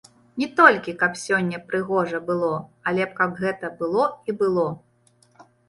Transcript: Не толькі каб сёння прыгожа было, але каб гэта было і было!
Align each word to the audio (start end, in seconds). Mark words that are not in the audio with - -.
Не 0.43 0.45
толькі 0.59 0.95
каб 1.01 1.19
сёння 1.23 1.59
прыгожа 1.67 2.23
было, 2.31 2.51
але 2.93 3.03
каб 3.21 3.39
гэта 3.45 3.73
было 3.85 4.11
і 4.29 4.39
было! 4.43 4.69